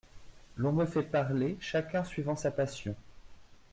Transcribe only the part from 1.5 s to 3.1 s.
chacun suivant sa passion.